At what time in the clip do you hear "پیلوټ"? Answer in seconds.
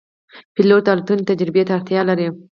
0.53-0.81